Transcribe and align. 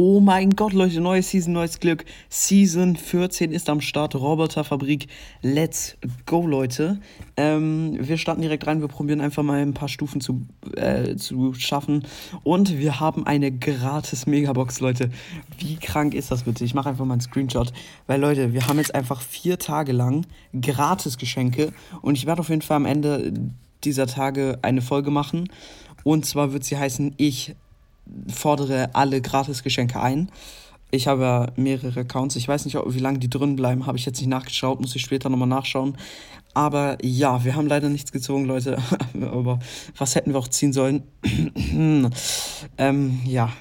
Oh 0.00 0.20
mein 0.20 0.50
Gott, 0.50 0.74
Leute, 0.74 1.00
neue 1.00 1.24
Season, 1.24 1.52
neues 1.52 1.80
Glück. 1.80 2.04
Season 2.28 2.94
14 2.94 3.50
ist 3.50 3.68
am 3.68 3.80
Start. 3.80 4.14
Roboterfabrik. 4.14 5.08
Let's 5.42 5.96
go, 6.24 6.46
Leute. 6.46 7.00
Ähm, 7.36 7.98
wir 7.98 8.16
starten 8.16 8.40
direkt 8.40 8.64
rein. 8.68 8.80
Wir 8.80 8.86
probieren 8.86 9.20
einfach 9.20 9.42
mal 9.42 9.58
ein 9.58 9.74
paar 9.74 9.88
Stufen 9.88 10.20
zu, 10.20 10.46
äh, 10.76 11.16
zu 11.16 11.52
schaffen. 11.54 12.04
Und 12.44 12.78
wir 12.78 13.00
haben 13.00 13.26
eine 13.26 13.50
gratis 13.50 14.26
Megabox, 14.26 14.78
Leute. 14.78 15.10
Wie 15.58 15.74
krank 15.74 16.14
ist 16.14 16.30
das 16.30 16.44
bitte? 16.44 16.64
Ich 16.64 16.74
mache 16.74 16.90
einfach 16.90 17.04
mal 17.04 17.14
einen 17.14 17.20
Screenshot. 17.20 17.72
Weil, 18.06 18.20
Leute, 18.20 18.52
wir 18.52 18.68
haben 18.68 18.78
jetzt 18.78 18.94
einfach 18.94 19.20
vier 19.20 19.58
Tage 19.58 19.90
lang 19.90 20.26
gratis 20.62 21.18
Geschenke. 21.18 21.72
Und 22.02 22.14
ich 22.14 22.24
werde 22.24 22.38
auf 22.38 22.50
jeden 22.50 22.62
Fall 22.62 22.76
am 22.76 22.86
Ende 22.86 23.32
dieser 23.82 24.06
Tage 24.06 24.60
eine 24.62 24.80
Folge 24.80 25.10
machen. 25.10 25.48
Und 26.04 26.24
zwar 26.24 26.52
wird 26.52 26.62
sie 26.62 26.76
heißen, 26.76 27.14
ich 27.16 27.56
fordere 28.32 28.90
alle 28.94 29.20
Gratisgeschenke 29.20 30.00
ein. 30.00 30.30
Ich 30.90 31.06
habe 31.06 31.22
ja 31.22 31.46
mehrere 31.56 32.00
Accounts. 32.00 32.36
Ich 32.36 32.48
weiß 32.48 32.64
nicht, 32.64 32.76
wie 32.76 32.98
lange 32.98 33.18
die 33.18 33.28
drin 33.28 33.56
bleiben. 33.56 33.86
Habe 33.86 33.98
ich 33.98 34.06
jetzt 34.06 34.18
nicht 34.18 34.28
nachgeschaut. 34.28 34.80
Muss 34.80 34.96
ich 34.96 35.02
später 35.02 35.28
nochmal 35.28 35.48
nachschauen. 35.48 35.98
Aber 36.54 36.96
ja, 37.04 37.44
wir 37.44 37.54
haben 37.54 37.66
leider 37.66 37.90
nichts 37.90 38.10
gezogen, 38.10 38.46
Leute. 38.46 38.78
Aber 39.20 39.58
was 39.96 40.14
hätten 40.14 40.32
wir 40.32 40.38
auch 40.38 40.48
ziehen 40.48 40.72
sollen? 40.72 41.02
ähm, 42.78 43.20
ja. 43.26 43.52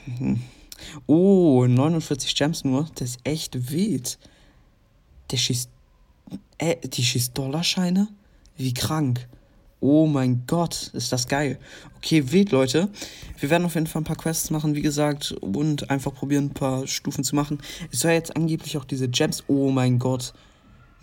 Oh, 1.06 1.66
49 1.68 2.34
Gems 2.36 2.64
nur. 2.64 2.88
Das 2.96 3.10
ist 3.10 3.20
echt 3.26 3.72
wild. 3.72 4.18
Der 5.32 5.38
schießt. 5.38 5.70
Äh, 6.60 6.76
die 6.88 7.04
schießt 7.04 7.38
Dollarscheine? 7.38 8.08
Wie 8.56 8.74
krank. 8.74 9.28
Oh 9.80 10.08
mein 10.08 10.44
Gott, 10.48 10.90
ist 10.94 11.12
das 11.12 11.28
geil. 11.28 11.60
Okay, 11.98 12.32
wild, 12.32 12.52
Leute. 12.52 12.90
Wir 13.40 13.52
werden 13.52 13.66
auf 13.66 13.76
jeden 13.76 13.86
Fall 13.86 14.02
ein 14.02 14.06
paar 14.06 14.16
Quests 14.16 14.50
machen, 14.50 14.74
wie 14.74 14.82
gesagt, 14.82 15.34
und 15.34 15.92
einfach 15.92 16.14
probieren, 16.16 16.46
ein 16.46 16.54
paar 16.54 16.88
Stufen 16.88 17.24
zu 17.24 17.36
machen. 17.36 17.60
Es 17.92 18.00
soll 18.00 18.12
jetzt 18.12 18.36
angeblich 18.36 18.78
auch 18.78 18.86
diese 18.86 19.08
Gems. 19.08 19.44
Oh 19.48 19.70
mein 19.70 20.00
Gott. 20.00 20.34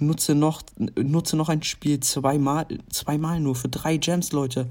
Nutze 0.00 0.34
noch, 0.34 0.62
nutze 1.00 1.36
noch 1.36 1.48
ein 1.48 1.62
Spiel 1.62 2.00
zweimal, 2.00 2.66
zweimal 2.90 3.38
nur 3.38 3.54
für 3.54 3.68
drei 3.68 3.96
Gems, 3.96 4.32
Leute. 4.32 4.68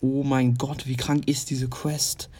Oh 0.00 0.22
mein 0.22 0.54
Gott, 0.54 0.86
wie 0.86 0.96
krank 0.96 1.26
ist 1.26 1.50
diese 1.50 1.68
Quest? 1.68 2.30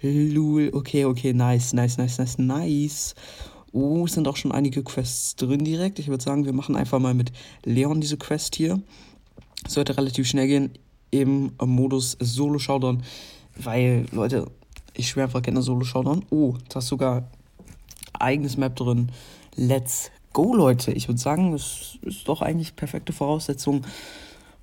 Lul. 0.00 0.70
Okay, 0.72 1.04
okay, 1.04 1.32
nice, 1.32 1.72
nice, 1.72 1.98
nice, 1.98 2.18
nice, 2.18 2.36
nice. 2.38 3.14
Oh, 3.70 4.06
es 4.06 4.14
sind 4.14 4.26
auch 4.26 4.36
schon 4.36 4.50
einige 4.50 4.82
Quests 4.82 5.36
drin 5.36 5.64
direkt. 5.64 6.00
Ich 6.00 6.08
würde 6.08 6.24
sagen, 6.24 6.46
wir 6.46 6.52
machen 6.52 6.74
einfach 6.74 6.98
mal 6.98 7.14
mit 7.14 7.30
Leon 7.64 8.00
diese 8.00 8.16
Quest 8.16 8.56
hier 8.56 8.82
sollte 9.68 9.96
relativ 9.96 10.26
schnell 10.26 10.46
gehen 10.46 10.70
im 11.10 11.52
Modus 11.64 12.16
Solo 12.20 12.58
Showdown, 12.58 13.02
weil, 13.56 14.06
Leute, 14.12 14.50
ich 14.94 15.08
schwöre 15.08 15.26
einfach 15.26 15.42
gerne 15.42 15.62
Solo 15.62 15.84
Showdown. 15.84 16.24
Oh, 16.30 16.54
da 16.68 16.80
ist 16.80 16.88
sogar 16.88 17.30
eigenes 18.12 18.56
Map 18.56 18.76
drin. 18.76 19.10
Let's 19.54 20.10
go, 20.32 20.54
Leute. 20.54 20.92
Ich 20.92 21.08
würde 21.08 21.20
sagen, 21.20 21.52
es 21.54 21.98
ist 22.02 22.28
doch 22.28 22.42
eigentlich 22.42 22.76
perfekte 22.76 23.12
Voraussetzung. 23.12 23.82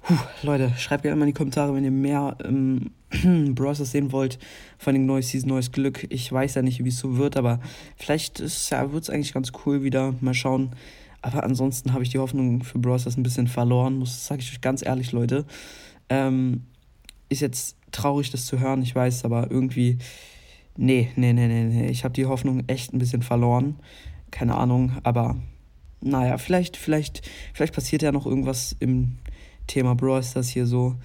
Puh, 0.04 0.14
Leute, 0.44 0.72
schreibt 0.78 1.04
gerne 1.04 1.16
mal 1.16 1.24
in 1.26 1.34
die 1.34 1.38
Kommentare, 1.38 1.74
wenn 1.74 1.84
ihr 1.84 1.92
mehr 1.92 2.38
ähm, 2.44 2.92
Browsers 3.56 3.92
sehen 3.92 4.12
wollt. 4.12 4.38
Vor 4.78 4.94
allem 4.94 5.06
neues 5.06 5.30
Season, 5.30 5.50
neues 5.50 5.72
Glück. 5.72 6.06
Ich 6.10 6.32
weiß 6.32 6.56
ja 6.56 6.62
nicht, 6.62 6.84
wie 6.84 6.90
es 6.90 7.00
so 7.00 7.18
wird, 7.18 7.38
aber 7.38 7.60
vielleicht 7.98 8.40
wird 8.40 8.50
es 9.04 9.10
eigentlich 9.10 9.34
ganz 9.34 9.52
cool 9.66 9.84
wieder. 9.84 10.14
Mal 10.22 10.34
schauen. 10.34 10.72
Aber 11.26 11.44
ansonsten 11.44 11.92
habe 11.94 12.04
ich 12.04 12.10
die 12.10 12.20
Hoffnung 12.20 12.62
für 12.62 12.78
Bros. 12.78 13.08
ein 13.08 13.24
bisschen 13.24 13.48
verloren, 13.48 13.98
muss 13.98 14.28
sage 14.28 14.42
ich 14.44 14.52
euch 14.52 14.62
ganz 14.62 14.86
ehrlich, 14.86 15.12
Leute. 15.12 15.46
Ähm, 16.08 16.68
ist 17.30 17.42
jetzt 17.42 17.78
traurig, 17.92 18.30
das 18.30 18.46
zu 18.46 18.60
hören, 18.60 18.84
ich 18.84 18.94
weiß, 18.94 19.26
aber 19.26 19.50
irgendwie, 19.50 19.98
nee, 20.78 21.10
nee, 21.16 21.34
nee, 21.34 21.48
nee, 21.48 21.64
nee. 21.64 21.88
Ich 21.88 22.04
habe 22.04 22.14
die 22.14 22.28
Hoffnung 22.28 22.64
echt 22.68 22.94
ein 22.94 23.00
bisschen 23.00 23.24
verloren. 23.24 23.80
Keine 24.30 24.54
Ahnung, 24.54 24.92
aber 25.02 25.36
naja, 26.00 26.38
vielleicht, 26.38 26.78
vielleicht, 26.78 27.28
vielleicht 27.56 27.74
passiert 27.74 28.04
ja 28.04 28.12
noch 28.12 28.28
irgendwas 28.28 28.76
im 28.80 29.18
Thema 29.66 29.96
Brawl 29.96 30.22
das 30.32 30.50
hier 30.50 30.68
so. 30.68 30.96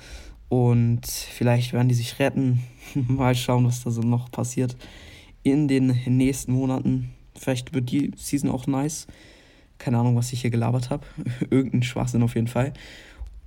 Und 0.50 1.06
vielleicht 1.06 1.72
werden 1.72 1.88
die 1.88 1.94
sich 1.94 2.18
retten. 2.18 2.62
Mal 2.94 3.34
schauen, 3.34 3.64
was 3.64 3.84
da 3.84 3.90
so 3.90 4.02
noch 4.02 4.30
passiert 4.30 4.76
in 5.44 5.66
den 5.66 5.98
nächsten 6.04 6.52
Monaten. 6.52 7.08
Vielleicht 7.38 7.72
wird 7.72 7.90
die 7.90 8.10
Season 8.18 8.50
auch 8.50 8.66
nice. 8.66 9.06
Keine 9.80 9.98
Ahnung, 9.98 10.14
was 10.14 10.32
ich 10.32 10.42
hier 10.42 10.50
gelabert 10.50 10.90
habe. 10.90 11.04
Irgendein 11.50 11.82
Schwachsinn 11.82 12.22
auf 12.22 12.34
jeden 12.34 12.48
Fall. 12.48 12.74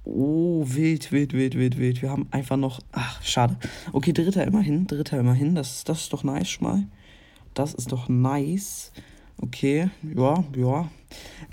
Oh, 0.03 0.65
wild, 0.67 1.11
wild, 1.11 1.31
wild, 1.31 1.55
wild, 1.55 1.77
wild. 1.77 2.01
Wir 2.01 2.09
haben 2.09 2.27
einfach 2.31 2.57
noch. 2.57 2.81
Ach, 2.91 3.21
schade. 3.21 3.55
Okay, 3.93 4.11
dritter 4.11 4.43
immerhin. 4.43 4.87
Dritter 4.87 5.19
immerhin. 5.19 5.53
Das, 5.55 5.83
das 5.83 6.01
ist 6.01 6.13
doch 6.13 6.23
nice 6.23 6.49
schon 6.49 6.67
mal. 6.67 6.83
Das 7.53 7.75
ist 7.75 7.91
doch 7.91 8.09
nice. 8.09 8.91
Okay, 9.37 9.89
ja, 10.15 10.43
ja. 10.55 10.89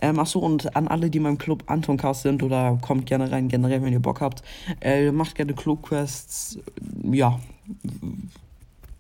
Ähm, 0.01 0.19
achso, 0.19 0.39
und 0.39 0.75
an 0.75 0.89
alle, 0.89 1.11
die 1.11 1.19
in 1.19 1.25
meinem 1.25 1.39
Club 1.39 1.65
Anton 1.67 1.99
Cast 1.99 2.23
sind 2.23 2.43
oder 2.43 2.79
kommt 2.81 3.05
gerne 3.05 3.31
rein, 3.31 3.49
generell, 3.49 3.83
wenn 3.83 3.93
ihr 3.93 4.01
Bock 4.01 4.23
habt. 4.23 4.43
Äh, 4.81 5.13
macht 5.13 5.35
gerne 5.35 5.53
Club-Quests. 5.53 6.59
Ja, 7.03 7.39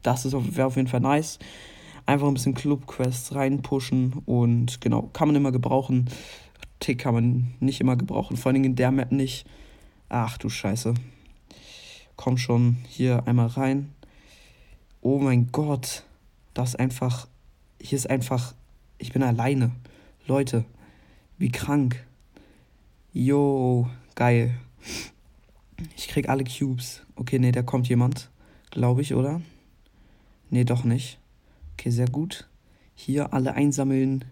das 0.02 0.30
wäre 0.30 0.66
auf 0.66 0.76
jeden 0.76 0.88
Fall 0.88 1.00
nice 1.00 1.38
einfach 2.10 2.28
ein 2.28 2.34
bisschen 2.34 2.54
Club-Quests 2.54 3.34
reinpushen 3.34 4.22
und 4.26 4.80
genau, 4.80 5.08
kann 5.12 5.28
man 5.28 5.36
immer 5.36 5.52
gebrauchen. 5.52 6.10
Tick 6.80 6.98
kann 6.98 7.14
man 7.14 7.54
nicht 7.60 7.80
immer 7.80 7.96
gebrauchen, 7.96 8.36
vor 8.36 8.50
allem 8.50 8.64
in 8.64 8.76
der 8.76 8.90
Map 8.90 9.12
nicht. 9.12 9.46
Ach 10.08 10.36
du 10.36 10.48
Scheiße. 10.48 10.94
Komm 12.16 12.36
schon, 12.36 12.78
hier 12.88 13.26
einmal 13.26 13.46
rein. 13.46 13.92
Oh 15.00 15.18
mein 15.18 15.52
Gott, 15.52 16.04
das 16.52 16.70
ist 16.70 16.80
einfach, 16.80 17.28
hier 17.80 17.96
ist 17.96 18.10
einfach, 18.10 18.54
ich 18.98 19.12
bin 19.12 19.22
alleine. 19.22 19.70
Leute, 20.26 20.64
wie 21.38 21.50
krank. 21.50 22.04
Yo, 23.12 23.88
geil. 24.16 24.54
Ich 25.96 26.08
krieg 26.08 26.28
alle 26.28 26.44
Cubes. 26.44 27.02
Okay, 27.14 27.38
nee, 27.38 27.52
da 27.52 27.62
kommt 27.62 27.88
jemand. 27.88 28.30
Glaube 28.70 29.00
ich, 29.00 29.14
oder? 29.14 29.40
Nee, 30.50 30.64
doch 30.64 30.84
nicht. 30.84 31.19
Okay, 31.80 31.92
sehr 31.92 32.10
gut. 32.10 32.46
Hier 32.94 33.32
alle 33.32 33.54
einsammeln. 33.54 34.26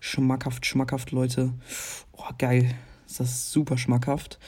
Schmackhaft, 0.00 0.64
schmackhaft, 0.64 1.10
Leute. 1.10 1.52
Oh, 2.12 2.30
geil. 2.38 2.74
Ist 3.06 3.20
das 3.20 3.52
super 3.52 3.76
schmackhaft. 3.76 4.38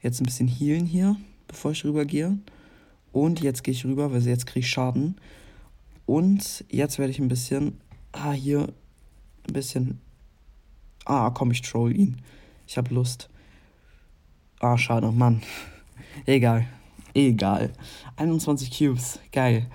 Jetzt 0.00 0.20
ein 0.20 0.24
bisschen 0.24 0.46
healen 0.46 0.86
hier, 0.86 1.16
bevor 1.48 1.72
ich 1.72 1.84
rübergehe. 1.84 2.38
Und 3.10 3.40
jetzt 3.40 3.64
gehe 3.64 3.74
ich 3.74 3.84
rüber, 3.84 4.12
weil 4.12 4.24
jetzt 4.24 4.46
kriege 4.46 4.60
ich 4.60 4.70
Schaden. 4.70 5.16
Und 6.04 6.64
jetzt 6.70 7.00
werde 7.00 7.10
ich 7.10 7.18
ein 7.18 7.26
bisschen. 7.26 7.80
Ah, 8.12 8.30
hier. 8.30 8.72
Ein 9.48 9.52
bisschen. 9.52 10.00
Ah, 11.06 11.30
komm, 11.30 11.50
ich 11.50 11.62
troll 11.62 11.92
ihn. 11.92 12.22
Ich 12.68 12.78
habe 12.78 12.94
Lust. 12.94 13.28
Ah, 14.60 14.78
schade, 14.78 15.10
Mann. 15.10 15.42
Egal. 16.24 16.68
Egal. 17.14 17.72
21 18.14 18.70
Cubes. 18.70 19.18
Geil. 19.32 19.66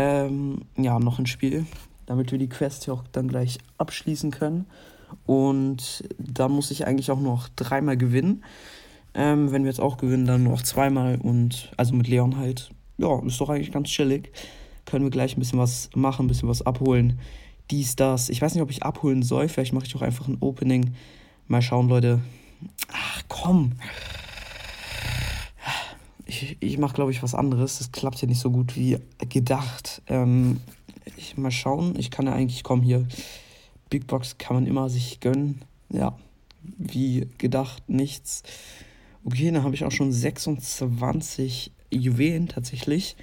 Ähm, 0.00 0.62
ja, 0.78 0.98
noch 0.98 1.18
ein 1.18 1.26
Spiel, 1.26 1.66
damit 2.06 2.32
wir 2.32 2.38
die 2.38 2.48
Quest 2.48 2.84
hier 2.84 2.94
auch 2.94 3.04
dann 3.12 3.28
gleich 3.28 3.58
abschließen 3.76 4.30
können. 4.30 4.66
Und 5.26 6.04
da 6.18 6.48
muss 6.48 6.70
ich 6.70 6.86
eigentlich 6.86 7.10
auch 7.10 7.20
noch 7.20 7.48
dreimal 7.48 7.98
gewinnen. 7.98 8.44
Ähm, 9.12 9.52
wenn 9.52 9.64
wir 9.64 9.70
jetzt 9.70 9.80
auch 9.80 9.98
gewinnen, 9.98 10.24
dann 10.24 10.44
noch 10.44 10.62
zweimal 10.62 11.18
und 11.20 11.72
also 11.76 11.94
mit 11.94 12.08
Leon 12.08 12.38
halt. 12.38 12.70
Ja, 12.96 13.20
ist 13.26 13.40
doch 13.40 13.50
eigentlich 13.50 13.72
ganz 13.72 13.88
chillig. 13.88 14.32
Können 14.86 15.04
wir 15.04 15.10
gleich 15.10 15.36
ein 15.36 15.40
bisschen 15.40 15.58
was 15.58 15.90
machen, 15.94 16.24
ein 16.24 16.28
bisschen 16.28 16.48
was 16.48 16.62
abholen. 16.62 17.18
Dies, 17.70 17.96
das. 17.96 18.30
Ich 18.30 18.40
weiß 18.40 18.54
nicht, 18.54 18.62
ob 18.62 18.70
ich 18.70 18.82
abholen 18.82 19.22
soll. 19.22 19.48
Vielleicht 19.48 19.72
mache 19.72 19.86
ich 19.86 19.94
auch 19.96 20.02
einfach 20.02 20.28
ein 20.28 20.38
Opening. 20.40 20.94
Mal 21.46 21.62
schauen, 21.62 21.88
Leute. 21.88 22.20
Ach 22.92 23.22
komm 23.28 23.72
ich, 26.30 26.56
ich 26.60 26.78
mache, 26.78 26.94
glaube 26.94 27.10
ich, 27.10 27.22
was 27.22 27.34
anderes. 27.34 27.78
Das 27.78 27.90
klappt 27.90 28.18
hier 28.18 28.28
nicht 28.28 28.40
so 28.40 28.50
gut 28.50 28.76
wie 28.76 28.98
gedacht. 29.28 30.00
Ähm, 30.06 30.60
ich 31.16 31.36
mal 31.36 31.50
schauen. 31.50 31.98
Ich 31.98 32.10
kann 32.10 32.26
ja 32.26 32.32
eigentlich 32.32 32.62
kommen 32.62 32.82
hier. 32.82 33.06
Big 33.90 34.06
Box 34.06 34.38
kann 34.38 34.54
man 34.54 34.66
immer 34.66 34.88
sich 34.88 35.18
gönnen. 35.18 35.62
Ja, 35.92 36.16
wie 36.62 37.26
gedacht, 37.38 37.82
nichts. 37.88 38.44
Okay, 39.24 39.50
dann 39.50 39.64
habe 39.64 39.74
ich 39.74 39.84
auch 39.84 39.90
schon 39.90 40.12
26 40.12 41.72
Juwelen 41.90 42.46
tatsächlich. 42.46 43.16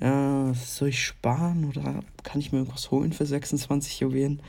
Äh, 0.00 0.54
soll 0.54 0.88
ich 0.88 1.04
sparen 1.04 1.66
oder 1.66 2.02
kann 2.22 2.40
ich 2.40 2.50
mir 2.50 2.58
irgendwas 2.58 2.90
holen 2.90 3.12
für 3.12 3.26
26 3.26 4.00
Juwelen? 4.00 4.40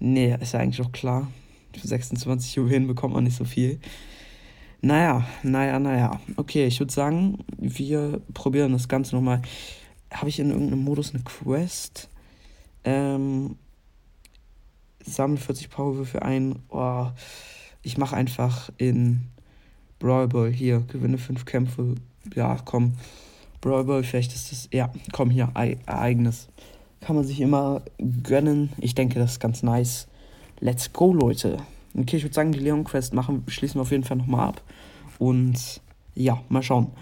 Nee, 0.00 0.34
ist 0.40 0.54
ja 0.54 0.60
eigentlich 0.60 0.84
auch 0.84 0.92
klar. 0.92 1.30
Für 1.78 1.86
26 1.86 2.54
Juwelen 2.54 2.86
bekommt 2.86 3.12
man 3.12 3.24
nicht 3.24 3.36
so 3.36 3.44
viel. 3.44 3.80
Naja, 4.80 5.26
naja, 5.42 5.78
naja. 5.80 6.20
Okay, 6.36 6.66
ich 6.66 6.78
würde 6.78 6.92
sagen, 6.92 7.38
wir 7.56 8.20
probieren 8.32 8.72
das 8.72 8.88
Ganze 8.88 9.16
nochmal. 9.16 9.42
Habe 10.12 10.28
ich 10.28 10.38
in 10.38 10.50
irgendeinem 10.50 10.84
Modus 10.84 11.14
eine 11.14 11.24
Quest? 11.24 12.08
Ähm, 12.84 13.56
sammle 15.04 15.38
40 15.38 15.70
Powerwürfe 15.70 16.22
ein. 16.22 16.60
Oh, 16.68 17.08
ich 17.82 17.98
mache 17.98 18.16
einfach 18.16 18.70
in 18.76 19.26
Brawl 19.98 20.28
Ball 20.28 20.52
hier. 20.52 20.80
Gewinne 20.80 21.18
5 21.18 21.44
Kämpfe. 21.44 21.96
Ja, 22.34 22.56
komm. 22.64 22.94
Brawl 23.60 23.84
Ball, 23.84 24.04
vielleicht 24.04 24.32
ist 24.32 24.52
das. 24.52 24.68
Ja, 24.72 24.92
komm 25.12 25.30
hier. 25.30 25.50
Ereignis. 25.54 26.48
Kann 27.00 27.16
man 27.16 27.24
sich 27.24 27.40
immer 27.40 27.82
gönnen. 28.22 28.72
Ich 28.78 28.94
denke, 28.94 29.18
das 29.18 29.32
ist 29.32 29.40
ganz 29.40 29.64
nice. 29.64 30.06
Let's 30.60 30.92
go, 30.92 31.12
Leute. 31.12 31.58
Okay, 31.96 32.16
ich 32.16 32.22
würde 32.22 32.34
sagen, 32.34 32.52
die 32.52 32.58
Leon 32.58 32.84
Quest 32.84 33.14
machen, 33.14 33.44
schließen 33.48 33.76
wir 33.76 33.82
auf 33.82 33.90
jeden 33.90 34.04
Fall 34.04 34.16
nochmal 34.16 34.48
ab. 34.48 34.62
Und 35.18 35.80
ja, 36.14 36.42
mal 36.48 36.62
schauen. 36.62 36.92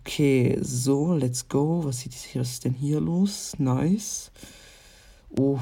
Okay, 0.00 0.56
so, 0.60 1.14
let's 1.14 1.48
go. 1.48 1.84
Was, 1.84 2.00
sieht, 2.00 2.14
was 2.34 2.50
ist 2.52 2.64
denn 2.64 2.74
hier 2.74 3.00
los? 3.00 3.58
Nice. 3.58 4.30
Oh. 5.38 5.58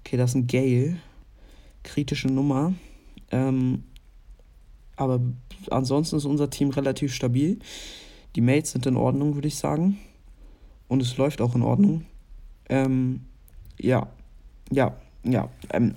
Okay, 0.00 0.16
das 0.16 0.30
ist 0.30 0.36
ein 0.36 0.46
Gale. 0.46 0.98
Kritische 1.82 2.28
Nummer. 2.28 2.74
Ähm, 3.30 3.84
aber 4.96 5.20
ansonsten 5.70 6.16
ist 6.16 6.24
unser 6.24 6.50
Team 6.50 6.70
relativ 6.70 7.14
stabil. 7.14 7.58
Die 8.36 8.40
Mates 8.40 8.72
sind 8.72 8.86
in 8.86 8.96
Ordnung, 8.96 9.34
würde 9.34 9.48
ich 9.48 9.56
sagen. 9.56 9.98
Und 10.88 11.02
es 11.02 11.16
läuft 11.16 11.40
auch 11.40 11.54
in 11.54 11.62
Ordnung. 11.62 12.04
Ähm, 12.68 13.22
ja, 13.78 14.08
ja, 14.70 14.96
ja. 15.24 15.48
Ähm, 15.70 15.94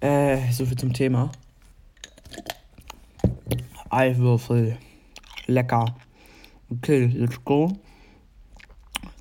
äh, 0.00 0.52
so 0.52 0.66
viel 0.66 0.76
zum 0.78 0.92
Thema. 0.92 1.30
Eiwürfel. 3.90 4.76
Lecker. 5.46 5.94
Okay, 6.70 7.06
let's 7.06 7.42
go. 7.44 7.72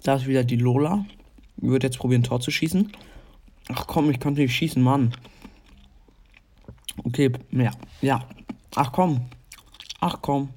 Da 0.03 0.15
ist 0.15 0.27
wieder 0.27 0.43
die 0.43 0.57
Lola. 0.57 1.05
Ich 1.57 1.63
würde 1.63 1.87
jetzt 1.87 1.97
probieren, 1.97 2.23
Tor 2.23 2.39
zu 2.39 2.51
schießen. 2.51 2.91
Ach 3.69 3.87
komm, 3.87 4.09
ich 4.11 4.19
konnte 4.19 4.41
nicht 4.41 4.55
schießen, 4.55 4.81
Mann. 4.81 5.13
Okay, 7.03 7.31
ja, 7.51 7.71
ja. 8.01 8.27
Ach 8.75 8.91
komm. 8.91 9.29
Ach 9.99 10.17
komm. 10.21 10.49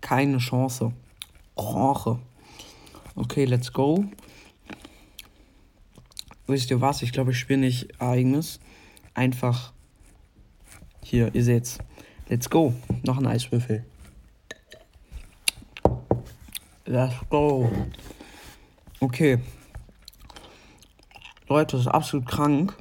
Keine 0.00 0.38
Chance. 0.38 0.92
Chance. 1.56 2.20
Okay, 3.14 3.44
let's 3.46 3.72
go. 3.72 4.04
Wisst 6.46 6.70
ihr 6.70 6.80
was? 6.80 7.02
Ich 7.02 7.12
glaube, 7.12 7.32
ich 7.32 7.38
spiele 7.38 7.60
nicht 7.60 8.00
eigenes. 8.00 8.60
Einfach 9.14 9.72
hier, 11.02 11.34
ihr 11.34 11.42
seht's. 11.42 11.78
Let's 12.28 12.50
go. 12.50 12.74
Noch 13.04 13.18
ein 13.18 13.26
Eiswürfel. 13.26 13.84
Let's 16.84 17.14
go. 17.30 17.70
Okay. 19.00 19.38
Leute, 21.48 21.76
das 21.76 21.86
ist 21.86 21.92
absolut 21.92 22.26
krank. 22.26 22.76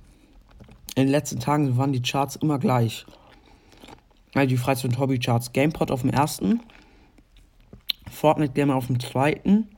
In 0.95 1.03
den 1.03 1.09
letzten 1.09 1.39
Tagen 1.39 1.77
waren 1.77 1.91
die 1.91 2.01
Charts 2.01 2.35
immer 2.35 2.57
gleich. 2.57 3.05
Also 4.33 4.47
die 4.47 4.57
Freizeit- 4.57 4.91
und 4.91 4.99
Hobby-Charts. 4.99 5.53
GamePod 5.53 5.91
auf 5.91 6.01
dem 6.01 6.09
ersten, 6.09 6.61
Fortnite 8.11 8.53
Gamer 8.53 8.75
auf 8.75 8.87
dem 8.87 8.99
zweiten 8.99 9.69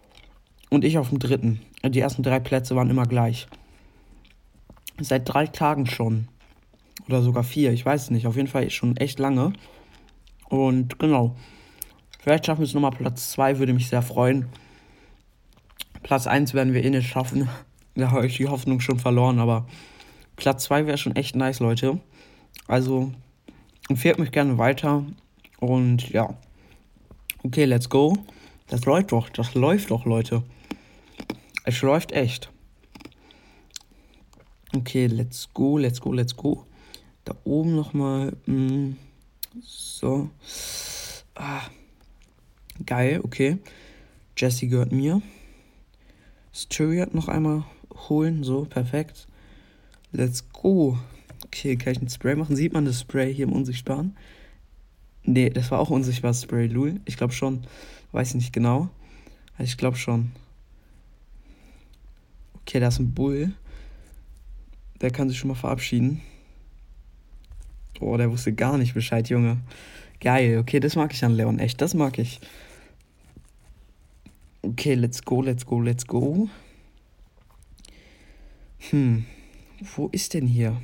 und 0.69 0.83
ich 0.83 0.97
auf 0.97 1.09
dem 1.09 1.19
dritten. 1.19 1.61
Die 1.85 1.99
ersten 1.99 2.23
drei 2.23 2.39
Plätze 2.39 2.75
waren 2.75 2.89
immer 2.89 3.05
gleich. 3.05 3.47
Seit 4.99 5.29
drei 5.31 5.47
Tagen 5.47 5.85
schon. 5.85 6.27
Oder 7.07 7.21
sogar 7.21 7.43
vier, 7.43 7.71
ich 7.71 7.85
weiß 7.85 8.03
es 8.03 8.09
nicht. 8.09 8.27
Auf 8.27 8.35
jeden 8.35 8.47
Fall 8.47 8.69
schon 8.69 8.97
echt 8.97 9.19
lange. 9.19 9.53
Und 10.49 10.99
genau. 10.99 11.35
Vielleicht 12.19 12.45
schaffen 12.45 12.61
wir 12.61 12.65
es 12.65 12.73
nochmal 12.73 12.91
Platz 12.91 13.31
2, 13.31 13.59
würde 13.59 13.73
mich 13.73 13.87
sehr 13.87 14.01
freuen. 14.01 14.47
Platz 16.03 16.27
1 16.27 16.53
werden 16.53 16.73
wir 16.73 16.83
eh 16.83 16.89
nicht 16.89 17.09
schaffen. 17.09 17.49
Da 17.95 18.11
habe 18.11 18.27
ich 18.27 18.37
die 18.37 18.47
Hoffnung 18.47 18.79
schon 18.79 18.99
verloren, 18.99 19.39
aber 19.39 19.65
Platz 20.35 20.65
2 20.65 20.85
wäre 20.85 20.99
schon 20.99 21.15
echt 21.15 21.35
nice, 21.35 21.59
Leute. 21.59 21.99
Also 22.67 23.11
empfehlt 23.89 24.19
mich 24.19 24.31
gerne 24.31 24.59
weiter. 24.59 25.03
Und 25.59 26.07
ja. 26.09 26.35
Okay, 27.43 27.65
let's 27.65 27.89
go. 27.89 28.15
Das 28.67 28.85
läuft 28.85 29.13
doch, 29.13 29.29
das 29.29 29.55
läuft 29.55 29.89
doch, 29.89 30.05
Leute. 30.05 30.43
Es 31.63 31.81
läuft 31.81 32.11
echt. 32.11 32.51
Okay, 34.75 35.07
let's 35.07 35.47
go, 35.53 35.77
let's 35.77 36.01
go, 36.01 36.11
let's 36.11 36.35
go. 36.35 36.65
Da 37.23 37.35
oben 37.43 37.75
nochmal. 37.75 38.35
Mm, 38.45 38.93
so. 39.61 40.29
Ah. 41.35 41.69
Geil, 42.85 43.21
okay. 43.23 43.57
Jesse 44.35 44.67
gehört 44.67 44.91
mir. 44.91 45.21
Styriat 46.53 47.13
noch 47.13 47.27
einmal 47.27 47.63
holen. 48.09 48.43
So, 48.43 48.65
perfekt. 48.65 49.27
Let's 50.11 50.47
go. 50.51 50.97
Okay, 51.45 51.75
kann 51.75 51.93
ich 51.93 52.01
ein 52.01 52.09
Spray 52.09 52.35
machen? 52.35 52.55
Sieht 52.55 52.73
man 52.73 52.85
das 52.85 53.01
Spray 53.01 53.33
hier 53.33 53.45
im 53.45 53.53
Unsichtbaren? 53.53 54.15
Nee, 55.23 55.49
das 55.49 55.71
war 55.71 55.79
auch 55.79 55.89
unsichtbares 55.89 56.43
Spray, 56.43 56.67
Lul. 56.67 56.99
Ich 57.05 57.17
glaube 57.17 57.33
schon. 57.33 57.65
Weiß 58.11 58.33
nicht 58.35 58.53
genau. 58.53 58.89
Ich 59.59 59.77
glaube 59.77 59.97
schon. 59.97 60.31
Okay, 62.61 62.79
da 62.79 62.89
ist 62.89 62.99
ein 62.99 63.13
Bull. 63.13 63.53
Der 65.01 65.11
kann 65.11 65.29
sich 65.29 65.37
schon 65.37 65.49
mal 65.49 65.55
verabschieden. 65.55 66.21
Boah, 67.99 68.17
der 68.17 68.31
wusste 68.31 68.53
gar 68.53 68.77
nicht 68.77 68.93
Bescheid, 68.93 69.29
Junge. 69.29 69.57
Geil, 70.19 70.57
okay, 70.57 70.79
das 70.79 70.95
mag 70.95 71.13
ich 71.13 71.23
an 71.23 71.33
Leon, 71.33 71.59
echt, 71.59 71.81
das 71.81 71.93
mag 71.93 72.17
ich. 72.17 72.39
Okay, 74.61 74.95
let's 74.95 75.23
go, 75.23 75.41
let's 75.41 75.65
go, 75.65 75.79
let's 75.79 76.05
go. 76.05 76.49
Hm, 78.89 79.25
wo 79.95 80.07
ist 80.07 80.33
denn 80.33 80.47
hier 80.47 80.81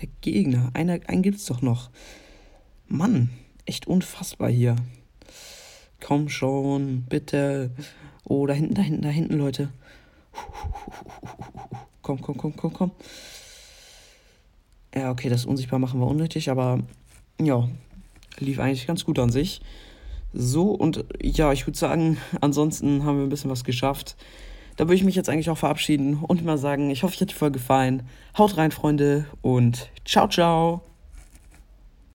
der 0.00 0.08
Gegner? 0.20 0.70
Einer, 0.74 1.00
einen 1.06 1.22
gibt's 1.22 1.46
doch 1.46 1.62
noch. 1.62 1.90
Mann, 2.88 3.30
echt 3.66 3.86
unfassbar 3.86 4.50
hier. 4.50 4.76
Komm 6.00 6.28
schon, 6.28 7.02
bitte. 7.02 7.70
Oh, 8.24 8.46
da 8.46 8.54
hinten, 8.54 8.74
da 8.74 8.82
hinten, 8.82 9.02
da 9.02 9.08
hinten, 9.08 9.38
Leute. 9.38 9.72
Komm, 12.02 12.20
komm, 12.20 12.36
komm, 12.36 12.56
komm, 12.56 12.72
komm. 12.72 12.90
Ja, 14.94 15.10
okay, 15.10 15.28
das 15.28 15.46
unsichtbar 15.46 15.78
machen 15.78 16.00
wir 16.00 16.06
unnötig, 16.06 16.50
aber 16.50 16.80
ja, 17.40 17.68
lief 18.38 18.58
eigentlich 18.58 18.86
ganz 18.86 19.04
gut 19.04 19.18
an 19.18 19.30
sich. 19.30 19.60
So, 20.34 20.70
und 20.70 21.04
ja, 21.22 21.52
ich 21.52 21.66
würde 21.66 21.78
sagen, 21.78 22.18
ansonsten 22.40 23.04
haben 23.04 23.18
wir 23.18 23.24
ein 23.24 23.30
bisschen 23.30 23.50
was 23.50 23.64
geschafft. 23.64 24.16
Da 24.76 24.84
würde 24.84 24.94
ich 24.94 25.04
mich 25.04 25.14
jetzt 25.14 25.28
eigentlich 25.28 25.50
auch 25.50 25.58
verabschieden 25.58 26.18
und 26.22 26.44
mal 26.44 26.56
sagen, 26.56 26.90
ich 26.90 27.02
hoffe, 27.02 27.14
euch 27.14 27.20
hat 27.20 27.30
die 27.30 27.34
Folge 27.34 27.58
gefallen. 27.58 28.04
Haut 28.38 28.56
rein, 28.56 28.70
Freunde, 28.70 29.26
und 29.42 29.90
ciao, 30.04 30.28
ciao. 30.28 30.91